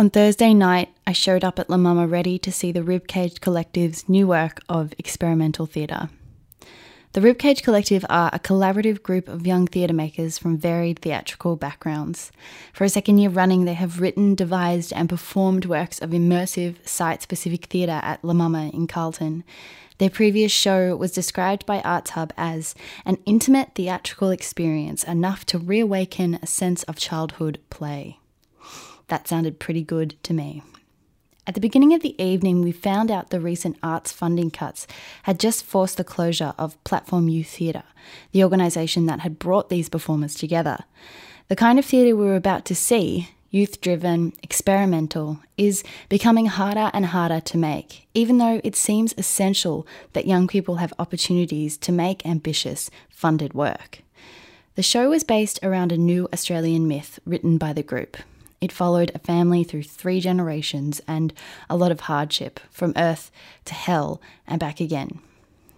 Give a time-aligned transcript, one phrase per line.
[0.00, 4.08] On Thursday night, I showed up at La Mama ready to see the Ribcage Collective's
[4.08, 6.08] new work of experimental theatre.
[7.12, 12.32] The Ribcage Collective are a collaborative group of young theatre makers from varied theatrical backgrounds.
[12.72, 17.20] For a second year running, they have written, devised, and performed works of immersive, site
[17.20, 19.44] specific theatre at La Mama in Carlton.
[19.98, 26.38] Their previous show was described by ArtsHub as an intimate theatrical experience enough to reawaken
[26.40, 28.19] a sense of childhood play.
[29.10, 30.62] That sounded pretty good to me.
[31.44, 34.86] At the beginning of the evening, we found out the recent arts funding cuts
[35.24, 37.82] had just forced the closure of Platform Youth Theatre,
[38.30, 40.84] the organisation that had brought these performers together.
[41.48, 46.92] The kind of theatre we were about to see, youth driven, experimental, is becoming harder
[46.94, 51.90] and harder to make, even though it seems essential that young people have opportunities to
[51.90, 54.02] make ambitious, funded work.
[54.76, 58.16] The show was based around a new Australian myth written by the group,
[58.60, 61.32] it followed a family through three generations and
[61.68, 63.30] a lot of hardship, from earth
[63.64, 65.20] to hell and back again.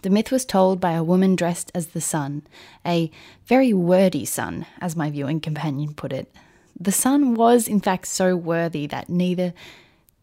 [0.02, 2.42] The myth was told by a woman dressed as the sun,
[2.84, 3.10] a
[3.46, 6.34] very wordy sun, as my viewing companion put it.
[6.78, 9.54] The sun was, in fact, so worthy that neither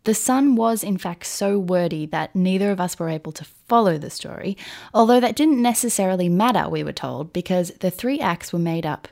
[0.05, 3.97] the sun was, in fact, so wordy that neither of us were able to follow
[3.97, 4.57] the story,
[4.93, 9.07] although that didn't necessarily matter, we were told, because the three acts were made up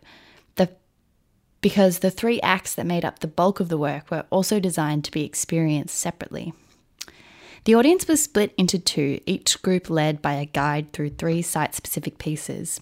[1.62, 5.04] because the three acts that made up the bulk of the work were also designed
[5.06, 6.54] to be experienced separately.
[7.66, 11.76] The audience was split into two, each group led by a guide through three site
[11.76, 12.80] specific pieces.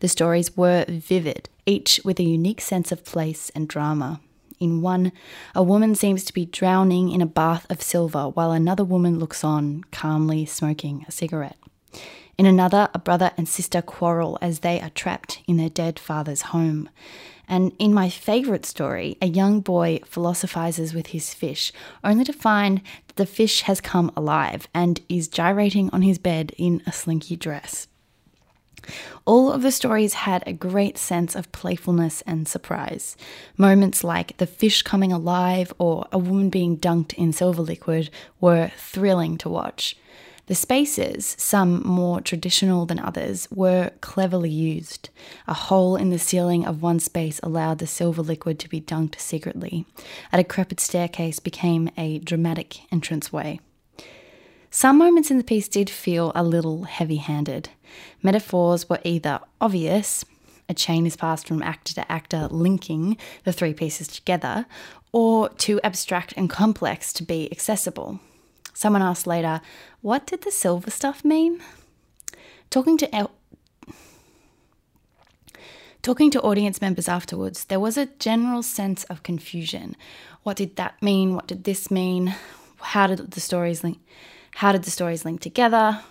[0.00, 4.20] The stories were vivid, each with a unique sense of place and drama.
[4.58, 5.12] In one,
[5.54, 9.44] a woman seems to be drowning in a bath of silver while another woman looks
[9.44, 11.58] on, calmly smoking a cigarette.
[12.36, 16.42] In another, a brother and sister quarrel as they are trapped in their dead father's
[16.42, 16.90] home.
[17.46, 22.80] And in my favourite story, a young boy philosophizes with his fish, only to find
[23.06, 27.36] that the fish has come alive and is gyrating on his bed in a slinky
[27.36, 27.86] dress.
[29.24, 33.16] All of the stories had a great sense of playfulness and surprise.
[33.56, 38.10] Moments like the fish coming alive or a woman being dunked in silver liquid
[38.40, 39.96] were thrilling to watch.
[40.46, 45.08] The spaces, some more traditional than others, were cleverly used.
[45.48, 49.18] A hole in the ceiling of one space allowed the silver liquid to be dunked
[49.18, 49.86] secretly.
[50.32, 53.60] A decrepit staircase became a dramatic entranceway.
[54.70, 57.70] Some moments in the piece did feel a little heavy handed.
[58.22, 60.24] Metaphors were either obvious,
[60.68, 64.66] a chain is passed from actor to actor, linking the three pieces together,
[65.12, 68.20] or too abstract and complex to be accessible.
[68.74, 69.60] Someone asked later,
[70.02, 71.62] What did the silver stuff mean?
[72.68, 73.30] Talking to El-
[76.02, 79.96] Talking to audience members afterwards, there was a general sense of confusion.
[80.42, 81.34] What did that mean?
[81.34, 82.34] What did this mean?
[82.78, 84.00] How did the stories link?
[84.56, 86.02] How did the stories link together?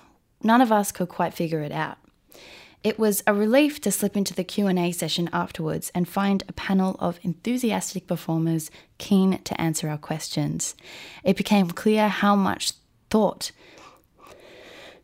[0.41, 1.99] None of us could quite figure it out.
[2.83, 6.97] It was a relief to slip into the Q&A session afterwards and find a panel
[6.99, 10.75] of enthusiastic performers keen to answer our questions.
[11.23, 12.73] It became clear how much
[13.09, 13.51] thought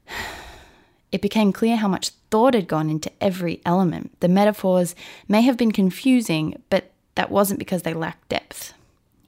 [1.12, 4.20] it became clear how much thought had gone into every element.
[4.20, 4.94] The metaphors
[5.28, 8.74] may have been confusing, but that wasn't because they lacked depth.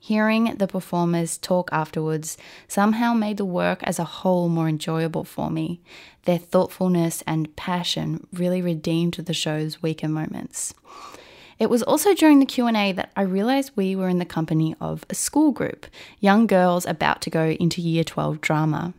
[0.03, 2.35] Hearing the performers talk afterwards
[2.67, 5.79] somehow made the work as a whole more enjoyable for me.
[6.23, 10.73] Their thoughtfulness and passion really redeemed the show's weaker moments.
[11.59, 15.05] It was also during the Q&A that I realized we were in the company of
[15.07, 15.85] a school group,
[16.19, 18.95] young girls about to go into year 12 drama.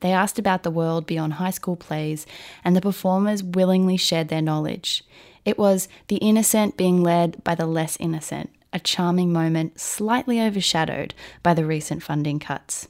[0.00, 2.26] They asked about the world beyond high school plays,
[2.62, 5.02] and the performers willingly shared their knowledge.
[5.46, 11.14] It was the innocent being led by the less innocent, a charming moment slightly overshadowed
[11.42, 12.88] by the recent funding cuts.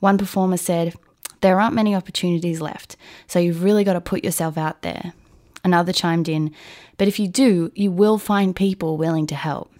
[0.00, 0.94] One performer said,
[1.40, 2.96] There aren't many opportunities left,
[3.26, 5.12] so you've really got to put yourself out there.
[5.64, 6.54] Another chimed in,
[6.96, 9.72] But if you do, you will find people willing to help.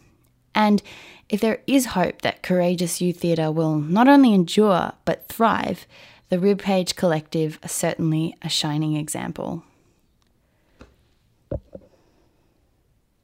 [0.54, 0.83] And
[1.28, 5.86] if there is hope that courageous youth theatre will not only endure but thrive,
[6.30, 9.63] the Ribcage Collective are certainly a shining example.